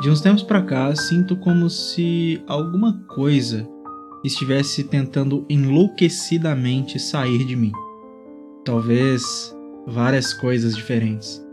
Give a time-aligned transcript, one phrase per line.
[0.00, 3.68] De uns tempos para cá, sinto como se alguma coisa
[4.24, 7.72] estivesse tentando enlouquecidamente sair de mim.
[8.64, 9.54] Talvez
[9.86, 11.44] várias coisas diferentes.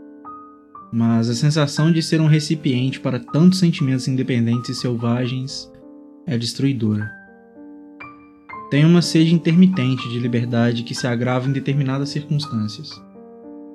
[0.90, 5.70] Mas a sensação de ser um recipiente para tantos sentimentos independentes e selvagens
[6.26, 7.06] é destruidora.
[8.70, 12.90] Tenho uma sede intermitente de liberdade que se agrava em determinadas circunstâncias.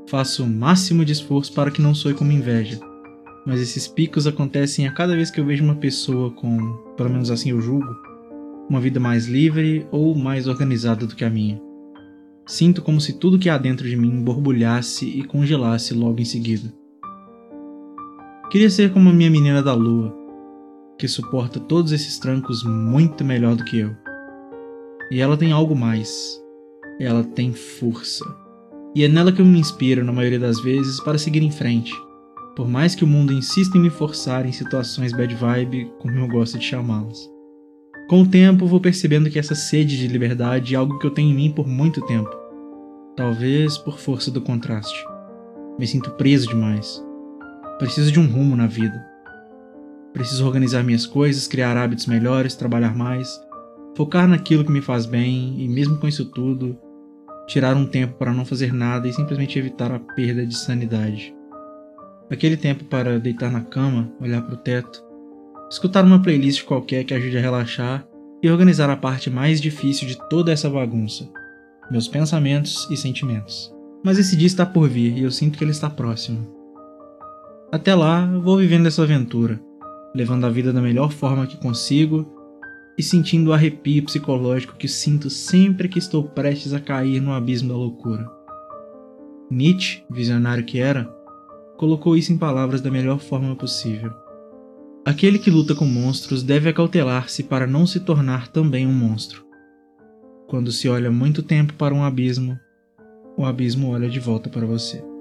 [0.10, 2.80] Faço o máximo de esforço para que não soe como inveja
[3.46, 6.58] mas esses picos acontecem a cada vez que eu vejo uma pessoa com,
[6.96, 7.94] pelo menos assim eu julgo,
[8.70, 11.62] uma vida mais livre ou mais organizada do que a minha.
[12.46, 16.74] Sinto como se tudo que há dentro de mim borbulhasse e congelasse logo em seguida.
[18.50, 20.16] Queria ser como a minha menina da lua,
[20.98, 23.96] que suporta todos esses trancos muito melhor do que eu.
[25.12, 26.42] E ela tem algo mais.
[27.00, 28.24] Ela tem força.
[28.96, 31.94] E é nela que eu me inspiro, na maioria das vezes, para seguir em frente
[32.56, 36.28] por mais que o mundo insista em me forçar em situações bad vibe, como eu
[36.28, 37.30] gosto de chamá-las.
[38.08, 41.32] Com o tempo, vou percebendo que essa sede de liberdade é algo que eu tenho
[41.32, 42.30] em mim por muito tempo.
[43.16, 45.04] Talvez por força do contraste.
[45.80, 47.04] Me sinto preso demais.
[47.80, 49.04] Preciso de um rumo na vida.
[50.14, 53.28] Preciso organizar minhas coisas, criar hábitos melhores, trabalhar mais,
[53.96, 56.78] focar naquilo que me faz bem e, mesmo com isso tudo,
[57.48, 61.34] tirar um tempo para não fazer nada e simplesmente evitar a perda de sanidade.
[62.30, 65.04] Aquele tempo para deitar na cama, olhar para o teto,
[65.70, 68.08] escutar uma playlist qualquer que ajude a relaxar
[68.42, 71.30] e organizar a parte mais difícil de toda essa bagunça:
[71.92, 73.74] meus pensamentos e sentimentos.
[74.04, 76.54] Mas esse dia está por vir e eu sinto que ele está próximo.
[77.72, 79.60] Até lá, vou vivendo essa aventura,
[80.14, 82.28] levando a vida da melhor forma que consigo
[82.98, 87.70] e sentindo o arrepio psicológico que sinto sempre que estou prestes a cair no abismo
[87.70, 88.30] da loucura.
[89.50, 91.12] Nietzsche, visionário que era,
[91.78, 94.12] colocou isso em palavras da melhor forma possível.
[95.06, 99.46] Aquele que luta com monstros deve acautelar-se para não se tornar também um monstro.
[100.48, 102.58] Quando se olha muito tempo para um abismo,
[103.38, 105.13] o abismo olha de volta para você.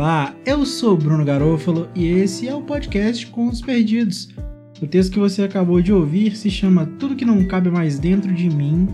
[0.00, 4.30] Olá, eu sou Bruno Garofalo e esse é o podcast Com os Perdidos.
[4.80, 8.32] O texto que você acabou de ouvir se chama Tudo que não cabe mais dentro
[8.32, 8.88] de mim,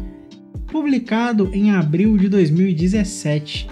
[0.67, 3.69] publicado em abril de 2017.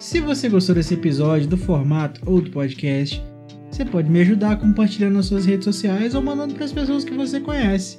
[0.00, 3.22] Se você gostou desse episódio, do formato ou do podcast,
[3.70, 7.14] você pode me ajudar compartilhando nas suas redes sociais ou mandando para as pessoas que
[7.14, 7.98] você conhece.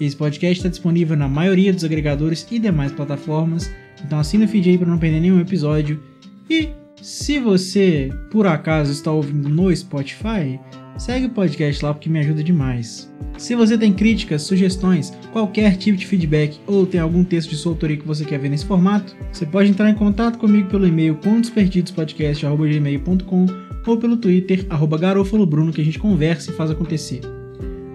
[0.00, 3.68] Esse podcast está disponível na maioria dos agregadores e demais plataformas,
[4.06, 6.00] então assina o feed aí para não perder nenhum episódio.
[6.48, 6.68] E
[7.02, 10.60] se você, por acaso, está ouvindo no Spotify,
[10.96, 13.12] segue o podcast lá porque me ajuda demais.
[13.36, 17.72] Se você tem críticas, sugestões, qualquer tipo de feedback ou tem algum texto de sua
[17.72, 21.16] autoria que você quer ver nesse formato, você pode entrar em contato comigo pelo e-mail
[21.16, 23.46] contosperdidospodcast.gmail.com
[23.84, 27.20] ou pelo Twitter, arroba garofalobruno, que a gente conversa e faz acontecer.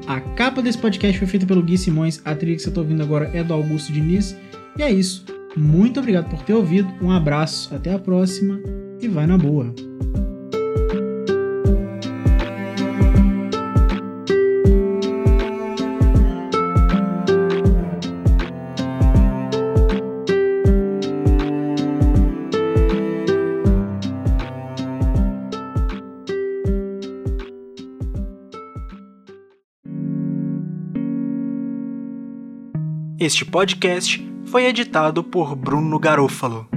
[0.05, 3.03] A capa desse podcast foi feita pelo Gui Simões, a trilha que você está ouvindo
[3.03, 4.35] agora é do Augusto Diniz,
[4.77, 5.23] e é isso.
[5.55, 8.59] Muito obrigado por ter ouvido, um abraço, até a próxima
[9.01, 9.73] e vai na boa.
[33.19, 36.76] Este podcast foi editado por Bruno Garofalo.